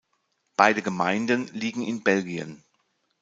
Beide 0.55 0.81
Gemeinden 0.81 1.45
liegen 1.53 1.83
in 1.83 2.01
Belgien. 2.01 2.63